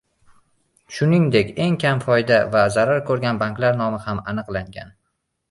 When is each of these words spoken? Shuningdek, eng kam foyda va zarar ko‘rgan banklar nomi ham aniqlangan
Shuningdek, 0.95 1.47
eng 1.65 1.75
kam 1.83 2.01
foyda 2.05 2.39
va 2.57 2.65
zarar 2.79 3.05
ko‘rgan 3.11 3.43
banklar 3.45 3.79
nomi 3.85 4.03
ham 4.09 4.25
aniqlangan 4.35 4.93